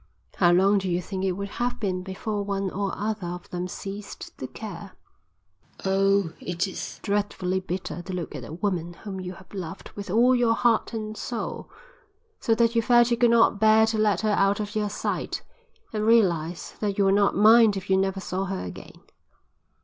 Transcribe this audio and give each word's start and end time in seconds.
How 0.37 0.51
long 0.51 0.79
do 0.79 0.89
you 0.89 0.99
think 0.99 1.23
it 1.23 1.33
would 1.33 1.49
have 1.61 1.79
been 1.79 2.01
before 2.01 2.41
one 2.43 2.71
or 2.71 2.91
other 2.97 3.27
of 3.27 3.47
them 3.51 3.67
ceased 3.67 4.35
to 4.39 4.47
care? 4.47 4.93
Oh, 5.85 6.33
it 6.39 6.67
is 6.67 6.99
dreadfully 7.03 7.59
bitter 7.59 8.01
to 8.01 8.11
look 8.13 8.33
at 8.33 8.43
a 8.43 8.51
woman 8.51 8.93
whom 8.95 9.19
you 9.21 9.33
have 9.33 9.53
loved 9.53 9.91
with 9.91 10.09
all 10.09 10.33
your 10.33 10.55
heart 10.55 10.93
and 10.93 11.15
soul, 11.15 11.69
so 12.39 12.55
that 12.55 12.75
you 12.75 12.81
felt 12.81 13.11
you 13.11 13.17
could 13.17 13.29
not 13.29 13.59
bear 13.59 13.85
to 13.85 13.99
let 13.99 14.21
her 14.21 14.31
out 14.33 14.59
of 14.59 14.75
your 14.75 14.89
sight, 14.89 15.43
and 15.93 16.03
realise 16.07 16.71
that 16.79 16.97
you 16.97 17.05
would 17.05 17.13
not 17.13 17.35
mind 17.35 17.77
if 17.77 17.87
you 17.87 17.95
never 17.95 18.19
saw 18.19 18.45
her 18.45 18.63
again. 18.63 19.01